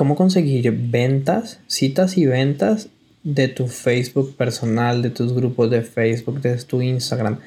[0.00, 2.88] cómo conseguir ventas, citas y ventas
[3.22, 7.38] de tu Facebook personal, de tus grupos de Facebook, de tu Instagram,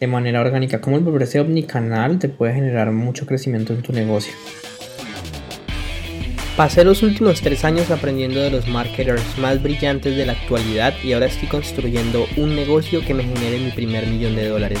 [0.00, 0.80] de manera orgánica.
[0.80, 4.32] Cómo el volverse omnicanal te puede generar mucho crecimiento en tu negocio.
[6.56, 11.12] Pasé los últimos tres años aprendiendo de los marketers más brillantes de la actualidad y
[11.12, 14.80] ahora estoy construyendo un negocio que me genere mi primer millón de dólares.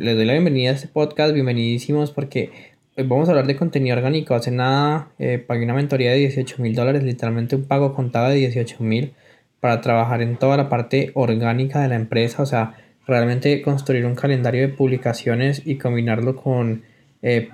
[0.00, 2.50] les doy la bienvenida a este podcast, bienvenidísimos porque
[2.96, 4.34] hoy vamos a hablar de contenido orgánico.
[4.34, 8.36] Hace nada eh, pagué una mentoría de 18 mil dólares, literalmente un pago contado de
[8.36, 9.12] 18 mil
[9.60, 14.14] para trabajar en toda la parte orgánica de la empresa, o sea, realmente construir un
[14.14, 16.82] calendario de publicaciones y combinarlo con
[17.20, 17.50] eh,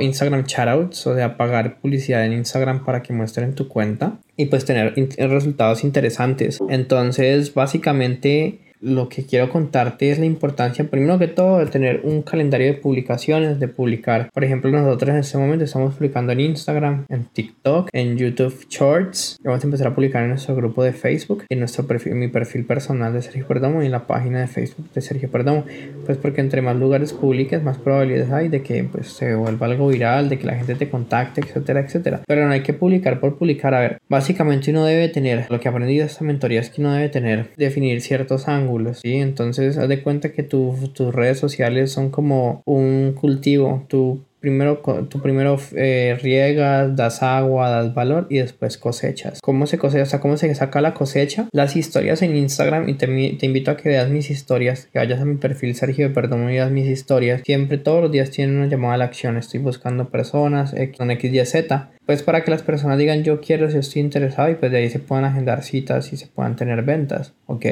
[0.00, 4.64] Instagram shoutouts, o sea, pagar publicidad en Instagram para que muestren tu cuenta y pues
[4.64, 6.58] tener resultados interesantes.
[6.70, 12.22] Entonces, básicamente lo que quiero contarte es la importancia, primero que todo, de tener un
[12.22, 14.30] calendario de publicaciones, de publicar.
[14.32, 19.38] Por ejemplo, nosotros en este momento estamos publicando en Instagram, en TikTok, en YouTube Shorts.
[19.42, 22.64] Vamos a empezar a publicar en nuestro grupo de Facebook, en nuestro perfil, mi perfil
[22.64, 25.64] personal de Sergio Perdomo y en la página de Facebook de Sergio Perdomo.
[26.04, 29.88] Pues porque entre más lugares publiques, más probabilidades hay de que pues, se vuelva algo
[29.88, 32.20] viral, de que la gente te contacte, etcétera, etcétera.
[32.26, 33.74] Pero no hay que publicar por publicar.
[33.74, 36.80] A ver, básicamente uno debe tener, lo que he aprendido de esta mentoría es que
[36.80, 38.65] uno debe tener, definir ciertos ángulos
[39.00, 39.14] ¿sí?
[39.14, 43.84] Entonces, haz de cuenta que tus redes sociales son como un cultivo.
[43.88, 49.40] Tu primero, tú primero eh, riegas, das agua, das valor y después cosechas.
[49.40, 50.04] ¿Cómo se cosecha?
[50.04, 51.48] O sea, ¿cómo se saca la cosecha?
[51.52, 55.20] Las historias en Instagram y te, te invito a que veas mis historias, que vayas
[55.20, 57.42] a mi perfil Sergio Perdón y veas mis historias.
[57.44, 59.36] Siempre todos los días tienen una llamada a la acción.
[59.36, 61.90] Estoy buscando personas con X, Y, Z.
[62.06, 64.90] Pues para que las personas digan yo quiero, si estoy interesado y pues de ahí
[64.90, 67.66] se puedan agendar citas y se puedan tener ventas, ¿ok?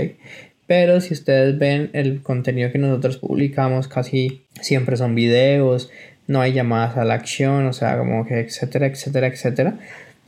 [0.66, 5.90] Pero si ustedes ven el contenido que nosotros publicamos, casi siempre son videos,
[6.26, 9.78] no hay llamadas a la acción, o sea, como que etcétera, etcétera, etcétera.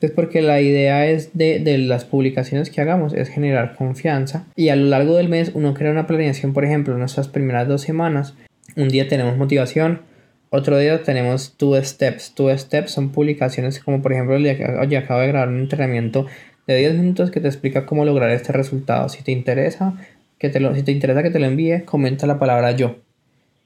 [0.01, 4.69] Es porque la idea es de, de, las publicaciones que hagamos es generar confianza y
[4.69, 7.81] a lo largo del mes uno crea una planeación, por ejemplo, en nuestras primeras dos
[7.81, 8.35] semanas,
[8.77, 10.03] un día tenemos motivación,
[10.51, 12.35] otro día tenemos two steps.
[12.35, 16.27] Two steps son publicaciones como por ejemplo, oye, acabo de grabar un entrenamiento
[16.67, 19.09] de 10 minutos que te explica cómo lograr este resultado.
[19.09, 19.95] Si te interesa,
[20.39, 22.97] que te lo, si te interesa que te lo envíe, comenta la palabra yo.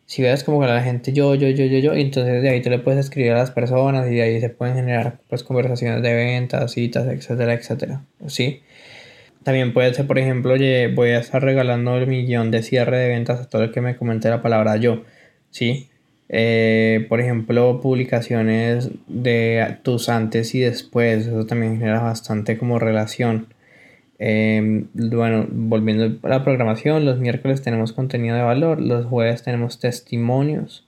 [0.07, 2.71] Si ves como que la gente yo, yo, yo, yo, yo, entonces de ahí te
[2.71, 6.13] le puedes escribir a las personas y de ahí se pueden generar pues conversaciones de
[6.15, 8.03] ventas, citas, etcétera, etcétera.
[8.27, 8.63] ¿Sí?
[9.45, 13.09] También puede ser, por ejemplo, oye, voy a estar regalando el guion de cierre de
[13.09, 15.05] ventas a todo el que me comente la palabra yo.
[15.51, 15.89] ¿Sí?
[16.29, 21.27] Eh, por ejemplo, publicaciones de tus antes y después.
[21.27, 23.47] Eso también genera bastante como relación.
[24.23, 29.81] Em, bueno, volviendo a la programación, los miércoles tenemos contenido de valor, los jueves tenemos
[29.81, 30.87] testimonios,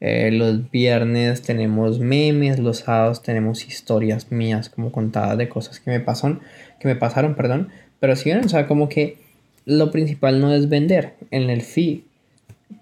[0.00, 5.90] eh, los viernes tenemos memes, los sábados tenemos historias mías como contadas de cosas que
[5.90, 6.40] me pasan,
[6.78, 7.70] que me pasaron, perdón.
[7.98, 9.16] Pero si ven, o sea, como que
[9.64, 12.00] lo principal no es vender en el feed,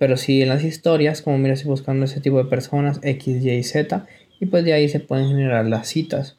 [0.01, 3.63] pero sí en las historias, como mira, estoy buscando ese tipo de personas, X, Y,
[3.63, 4.07] Z,
[4.41, 6.37] y pues de ahí se pueden generar las citas.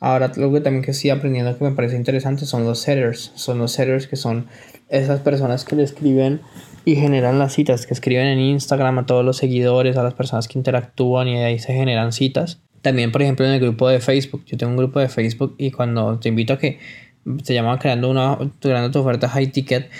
[0.00, 3.32] Ahora, lo que también que estoy aprendiendo que me parece interesante son los setters.
[3.34, 4.46] Son los setters que son
[4.88, 6.40] esas personas que le escriben
[6.84, 10.46] y generan las citas, que escriben en Instagram a todos los seguidores, a las personas
[10.48, 12.60] que interactúan y ahí se generan citas.
[12.80, 14.44] También, por ejemplo, en el grupo de Facebook.
[14.46, 16.78] Yo tengo un grupo de Facebook y cuando te invito a que
[17.44, 19.90] te llaman creando una creando tu oferta high ticket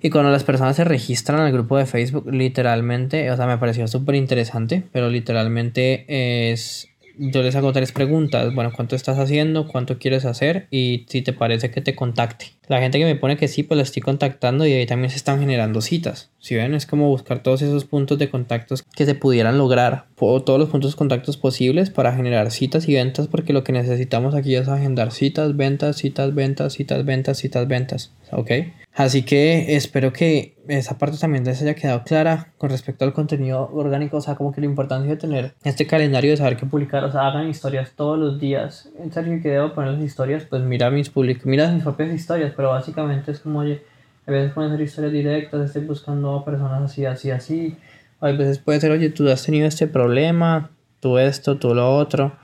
[0.00, 3.86] y cuando las personas se registran el grupo de Facebook, literalmente, o sea, me pareció
[3.86, 8.54] súper interesante, pero literalmente es yo les hago tres preguntas.
[8.54, 9.68] Bueno, ¿cuánto estás haciendo?
[9.68, 10.66] ¿Cuánto quieres hacer?
[10.70, 12.46] Y si te parece que te contacte.
[12.68, 15.16] La gente que me pone que sí, pues la estoy contactando y ahí también se
[15.16, 16.30] están generando citas.
[16.38, 20.42] Si ven, es como buscar todos esos puntos de contactos que se pudieran lograr, o
[20.42, 24.34] todos los puntos de contactos posibles para generar citas y ventas, porque lo que necesitamos
[24.34, 28.12] aquí es agendar citas, ventas, citas, ventas, citas, ventas, citas, ventas.
[28.30, 28.50] ¿Ok?
[28.94, 33.70] Así que espero que esa parte también les haya quedado clara con respecto al contenido
[33.72, 37.04] orgánico, o sea, como que la importancia de tener este calendario de saber qué publicar,
[37.04, 38.90] o sea, hagan historias todos los días.
[38.98, 42.51] En serio que debo poner las historias, pues mira mis public mira mis propias historias,
[42.56, 43.82] pero básicamente es como, oye,
[44.26, 47.76] a veces pueden ser historias directas, estoy buscando personas así, así, así.
[48.20, 50.70] O a veces puede ser, oye, tú has tenido este problema,
[51.00, 52.36] tú esto, tú lo otro,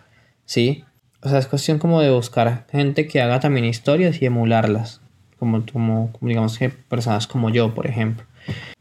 [0.44, 0.84] ¿sí?
[1.22, 5.00] O sea, es cuestión como de buscar gente que haga también historias y emularlas.
[5.38, 8.26] Como, como, digamos que personas como yo, por ejemplo.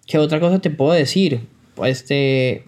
[0.08, 1.48] ¿Qué otra cosa te puedo decir?
[1.84, 2.64] Este,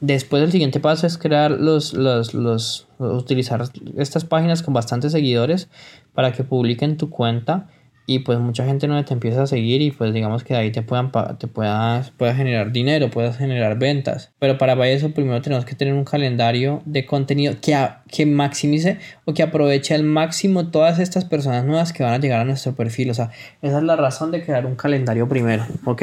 [0.00, 3.64] después el siguiente paso es crear los, los, los, utilizar
[3.96, 5.68] estas páginas con bastantes seguidores
[6.14, 7.68] para que publiquen tu cuenta
[8.12, 10.70] y pues mucha gente no te empieza a seguir y pues digamos que de ahí
[10.70, 14.32] te puedan te puedas, generar dinero, puedas generar ventas.
[14.38, 17.76] Pero para eso primero tenemos que tener un calendario de contenido que,
[18.08, 22.40] que maximice o que aproveche al máximo todas estas personas nuevas que van a llegar
[22.40, 23.10] a nuestro perfil.
[23.10, 23.30] O sea,
[23.62, 26.02] esa es la razón de crear un calendario primero, ¿ok?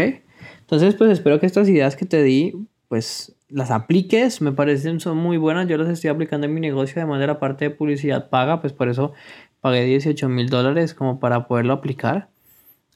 [0.61, 2.53] Entonces pues espero que estas ideas que te di
[2.89, 6.95] pues las apliques, me parecen son muy buenas, yo las estoy aplicando en mi negocio,
[6.97, 9.13] además de la parte de publicidad paga, pues por eso
[9.61, 12.29] pagué 18 mil dólares como para poderlo aplicar.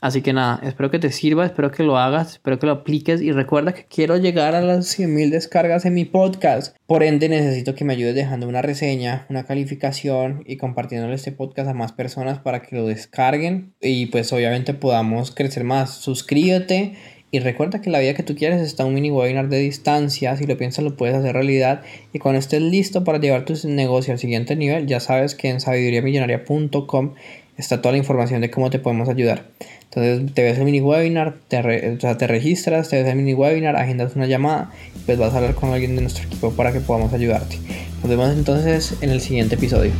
[0.01, 3.21] Así que nada, espero que te sirva, espero que lo hagas, espero que lo apliques
[3.21, 6.75] y recuerda que quiero llegar a las 100 mil descargas en mi podcast.
[6.85, 11.69] Por ende necesito que me ayudes dejando una reseña, una calificación y compartiéndole este podcast
[11.69, 15.91] a más personas para que lo descarguen y pues obviamente podamos crecer más.
[15.91, 16.97] Suscríbete
[17.33, 20.37] y recuerda que la vida que tú quieres está un mini webinar de distancia.
[20.37, 21.81] Si lo piensas, lo puedes hacer realidad.
[22.13, 25.59] Y cuando estés listo para llevar tu negocio al siguiente nivel, ya sabes que en
[25.59, 27.13] sabiduriamillonaria.com
[27.57, 29.47] está toda la información de cómo te podemos ayudar.
[29.85, 34.15] Entonces, te ves el mini webinar, te, te registras, te ves el mini webinar, agendas
[34.15, 34.69] una llamada
[35.07, 37.57] pues vas a hablar con alguien de nuestro equipo para que podamos ayudarte.
[38.01, 39.91] Nos vemos entonces en el siguiente episodio.